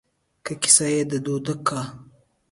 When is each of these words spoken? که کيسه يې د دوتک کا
که 0.45 0.53
کيسه 0.61 0.85
يې 0.93 1.01
د 1.11 1.13
دوتک 1.25 1.59
کا 1.67 1.81